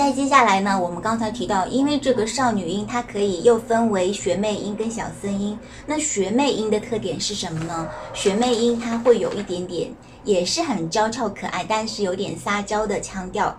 [0.00, 5.58] 再接下来呢，我们刚才提到，因为这个少女音它可以又分为学妹音跟小森音。
[5.84, 7.86] 那学妹音的特点是什么呢？
[8.14, 9.92] 学妹音它会有一点点，
[10.24, 13.54] 也是很娇俏可爱，但是有点撒娇的腔调。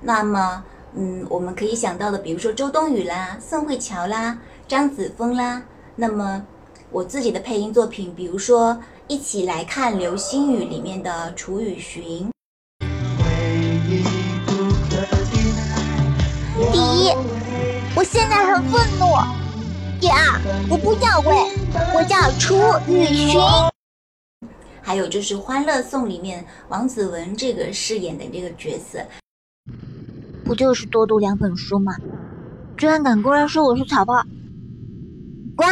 [0.00, 0.64] 那么，
[0.96, 4.36] 嗯，我们可以想到的，比如说周冬雨啦、宋慧乔啦、
[4.66, 5.62] 张子枫啦。
[5.94, 6.44] 那么，
[6.90, 8.72] 我自己的配音作品，比如说
[9.06, 12.33] 《一起来看流星雨》里面的楚雨荨。
[20.68, 21.34] 我不叫魏，
[21.94, 22.54] 我叫楚
[22.86, 23.70] 雨荨。
[24.82, 28.98] 还有就是《欢乐颂》里面王子文这个饰演的这个角色，
[30.44, 31.94] 不就是多读两本书吗？
[32.76, 34.22] 居然敢公然说我是草包，
[35.56, 35.66] 滚！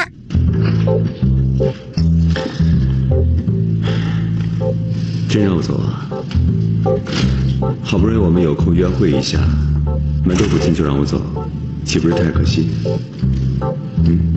[5.29, 6.09] 真让我走啊？
[7.83, 9.39] 好不容易我们有空约会一下。
[10.25, 11.20] 门都不进就让我走，
[11.84, 12.70] 岂不是太可惜？
[14.05, 14.33] 嗯。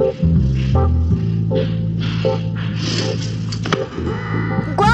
[4.75, 4.87] 滚！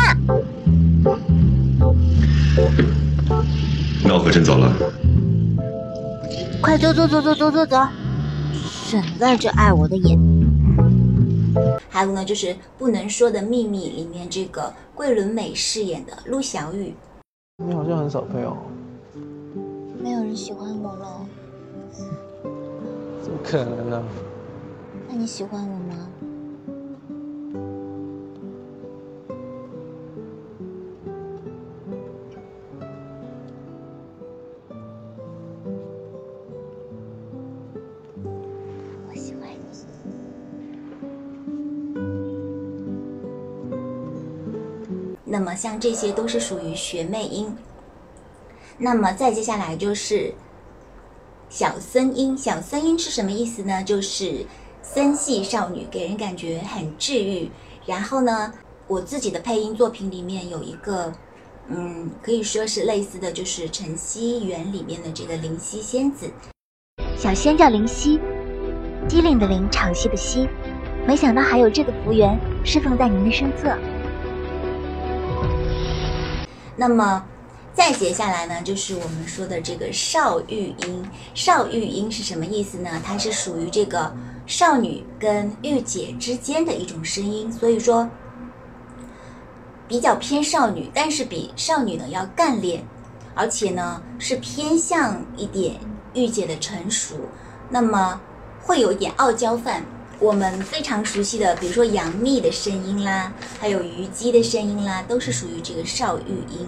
[4.04, 4.74] 那我可真走了。
[6.62, 7.78] 快走走走走走走走，
[8.54, 10.20] 省在这碍我的眼。
[11.90, 16.94] 还有呢，就是《不能说的秘密》里面这个桂纶镁饰演的陆小雨。
[17.64, 18.56] 你好像很少朋友。
[20.02, 21.26] 没有人喜欢我了，
[23.22, 24.04] 怎么可能呢？
[25.08, 26.10] 那你喜欢我吗？
[39.10, 39.58] 我喜欢你。
[45.24, 47.56] 那么，像这些都是属于学妹音。
[48.78, 50.34] 那么再接下来就是
[51.50, 53.84] 小森音，小森音是什么意思呢？
[53.84, 54.46] 就是
[54.84, 57.50] 森系少女，给人感觉很治愈。
[57.86, 58.52] 然后呢，
[58.88, 61.14] 我自己的配音作品里面有一个，
[61.68, 66.30] 嗯，可以说是类似的就是《晨曦园》里面的这个灵犀仙子。
[67.16, 68.20] 小仙叫灵犀，
[69.08, 70.48] 机灵的灵，潮汐的汐。
[71.08, 73.78] 没想到还有这个福缘侍奉在您的身侧。
[76.76, 77.26] 那么。
[77.74, 81.10] 再接下来呢，就是我们说的这个少玉音。
[81.34, 83.02] 少玉音是什么意思呢？
[83.02, 84.14] 它是属于这个
[84.52, 88.10] 少女跟御姐之间的一种声音，所以说
[89.88, 92.84] 比较偏少女，但是比少女呢要干练，
[93.34, 95.80] 而且呢是偏向一点
[96.14, 97.16] 御姐的成熟，
[97.70, 98.20] 那么
[98.62, 99.86] 会有一点傲娇范。
[100.20, 106.68] 我们非常熟悉的，比如说杨幂的声音啦，还有虞姬的声音啦，都是属于这个少玉音。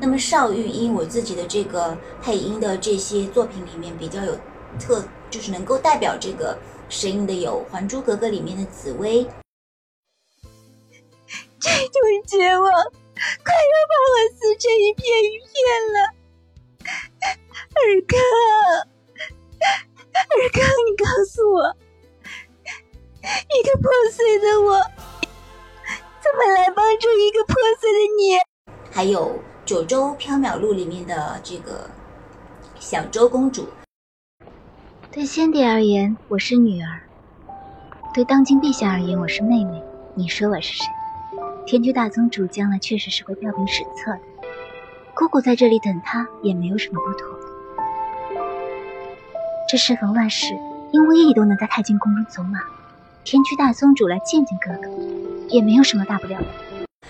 [0.00, 4.34] 那么少玉音，我自己的这个配音的这些作品里面比较有
[4.80, 6.56] 特，就是能够代表这个
[6.88, 9.24] 声音的有《还珠格格》里面的紫薇。
[11.60, 15.48] 这种绝望，快要把我撕成一片一片
[15.92, 15.96] 了。
[17.74, 18.16] 二哥，
[20.14, 21.76] 二哥，你告诉我，
[23.22, 24.80] 一个破碎的我，
[26.22, 28.38] 怎么来帮助一个破碎的你？
[28.90, 29.38] 还有。
[29.70, 31.90] 《九州缥缈录》里面的这个
[32.80, 33.68] 小周公主，
[35.10, 37.00] 对先帝而言，我是女儿；
[38.12, 39.82] 对当今陛下而言，我是妹妹。
[40.14, 40.84] 你说我是谁？
[41.66, 44.20] 天驱大宗主将来确实是会彪炳史册的，
[45.14, 47.26] 姑姑在这里等他也没有什么不妥。
[49.66, 50.54] 这世逢乱世，
[50.92, 52.60] 因无义都能在太监宫中走马，
[53.24, 54.90] 天驱大宗主来见见哥哥，
[55.48, 56.46] 也没有什么大不了的。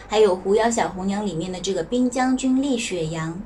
[0.06, 3.36] 还有《狐妖小红娘》里面的这个冰将军厉雪阳。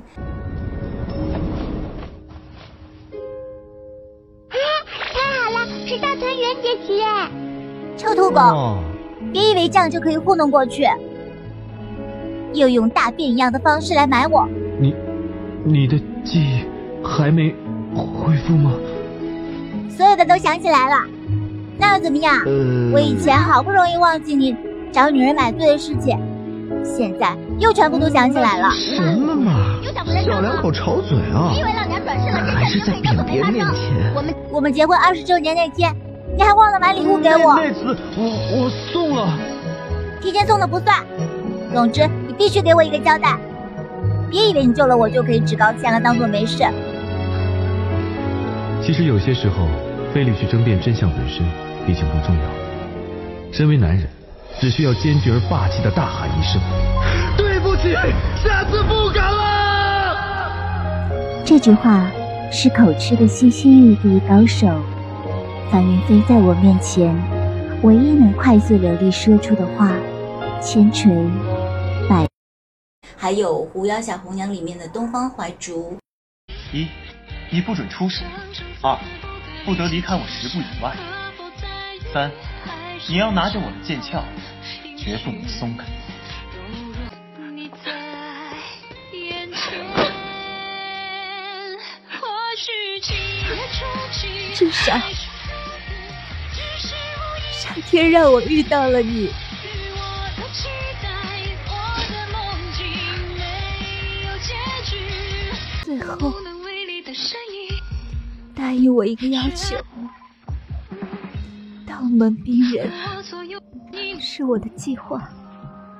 [7.97, 8.77] 臭土狗，
[9.31, 10.83] 别以为这样就可以糊弄过去，
[12.53, 14.47] 又用大便一样的方式来埋我。
[14.79, 14.95] 你，
[15.63, 16.65] 你的记忆
[17.03, 17.53] 还没
[17.95, 18.71] 恢复吗？
[19.89, 20.95] 所有的都想起来了，
[21.77, 22.35] 那又怎么样？
[22.93, 24.55] 我以前好不容易忘记你
[24.91, 26.17] 找女人买醉的事情。
[26.83, 28.69] 现在又全部都想起来了。
[28.71, 29.79] 什么嘛，
[30.25, 31.51] 小两口吵嘴啊！
[31.53, 34.13] 你以为老娘转世了，还是在扁别人面前？
[34.15, 35.95] 我们我们结婚二十周年那天，
[36.35, 37.55] 你还忘了买礼物给我？
[37.55, 38.23] 那次我
[38.55, 39.37] 我送了，
[40.21, 40.97] 提前送的不算。
[41.73, 43.37] 总之，你必须给我一个交代。
[44.29, 46.63] 别以为你救了我就可以趾高气扬的当做没事。
[48.81, 49.67] 其实有些时候，
[50.13, 51.45] 费力去争辩真相本身，
[51.87, 52.43] 已经不重要。
[53.51, 54.07] 身为男人。
[54.61, 56.61] 只需要坚决而霸气的大喊一声
[57.35, 57.91] ：“对不起，
[58.41, 60.15] 下次不敢了。”
[61.43, 62.05] 这句话
[62.51, 64.67] 是口吃的西西域第一高手。
[65.71, 67.15] 樊云飞在我面前，
[67.81, 69.91] 唯一能快速流利说出的话，
[70.61, 71.11] 千锤
[72.07, 72.27] 百。
[73.17, 75.97] 还有《狐妖小红娘》里面的东方怀竹。
[76.71, 76.87] 一，
[77.49, 78.23] 你不准出事；
[78.81, 78.97] 二，
[79.65, 80.91] 不得离开我十步以外；
[82.13, 82.31] 三，
[83.09, 84.21] 你要拿着我的剑鞘，
[84.97, 85.85] 绝不能松开。
[94.53, 95.01] 至少，上
[97.93, 99.29] 天让我遇到了你。
[105.83, 106.33] 最后，
[108.55, 109.77] 答应我一个要求：
[111.85, 112.91] 道门兵人
[114.19, 115.29] 是我的计划，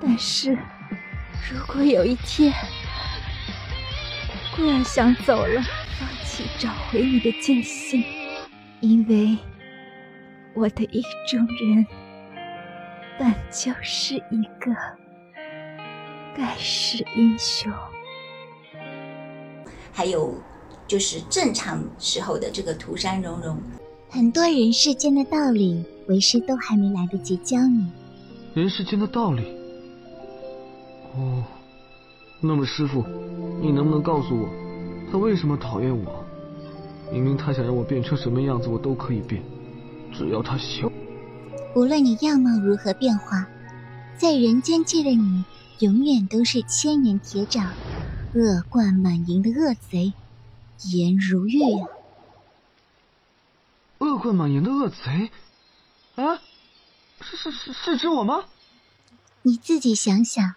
[0.01, 0.57] 但是
[1.47, 2.51] 如果有一天
[4.55, 5.61] 桂儿想走了，
[5.99, 8.03] 放弃找回你的剑心。
[8.79, 9.37] 因为
[10.55, 11.85] 我的意中人，
[13.17, 14.71] 本就是一个
[16.35, 17.71] 盖世英雄。
[19.91, 20.35] 还有，
[20.85, 23.57] 就是正常时候的这个涂山容容，
[24.09, 27.91] 很多人世间的道理，为师都还没来得及教你。
[28.53, 29.43] 人世间的道理？
[31.15, 31.43] 哦，
[32.39, 33.03] 那么师傅，
[33.59, 34.47] 你能不能告诉我，
[35.11, 36.23] 他为什么讨厌我？
[37.11, 39.41] 明明他想让我变成什么样子，我都可以变，
[40.13, 40.91] 只要他笑。
[41.75, 43.47] 无论你样貌如何变化，
[44.17, 45.43] 在人间界的你，
[45.79, 47.73] 永远都是千年铁掌、
[48.33, 50.13] 恶贯满盈的恶贼，
[50.91, 51.87] 颜如玉啊！
[53.99, 55.31] 恶贯满盈的恶贼？
[56.15, 56.39] 啊？
[57.21, 58.45] 是是是是指我吗？
[59.41, 60.55] 你自己想想，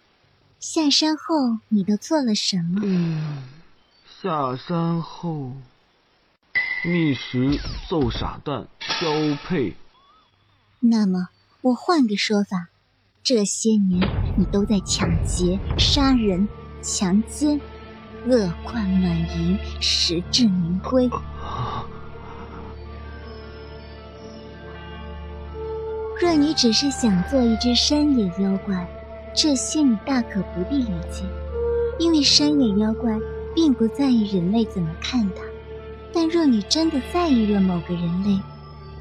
[0.60, 2.80] 下山后你都做了什么？
[2.84, 3.42] 嗯，
[4.20, 5.52] 下山后。
[6.84, 8.68] 觅食、揍傻蛋、
[9.00, 9.12] 交
[9.46, 9.74] 配。
[10.80, 11.28] 那么，
[11.60, 12.68] 我换个说法，
[13.22, 16.48] 这些年你都在抢劫、杀人、
[16.80, 17.60] 强奸，
[18.26, 21.10] 恶贯满盈，实至名归。
[26.18, 28.88] 若你只是想做一只山野妖怪，
[29.34, 31.24] 这些你大可不必理解，
[31.98, 33.18] 因为山野妖怪
[33.54, 35.42] 并不在意人类怎么看他。
[36.14, 38.40] 但若你真的在意了某个人类，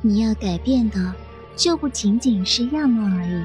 [0.08, 1.16] 你要改变的
[1.56, 3.44] 就不仅仅是样貌而已。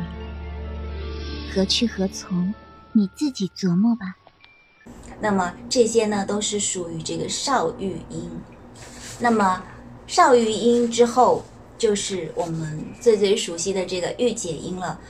[1.51, 2.53] 何去何从，
[2.93, 4.15] 你自己琢磨吧。
[5.23, 8.31] 那么这些呢，都是属于这个少玉音。
[9.21, 9.63] 那么
[10.07, 11.43] 少玉音之后，
[11.79, 15.01] 就是我们最最熟悉的这个御姐音了。